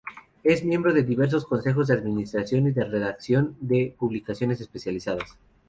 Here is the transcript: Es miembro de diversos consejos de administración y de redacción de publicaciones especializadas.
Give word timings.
Es 0.43 0.65
miembro 0.65 0.93
de 0.93 1.03
diversos 1.03 1.45
consejos 1.45 1.85
de 1.89 1.93
administración 1.93 2.65
y 2.65 2.71
de 2.71 2.85
redacción 2.85 3.55
de 3.59 3.95
publicaciones 3.99 4.59
especializadas. 4.59 5.37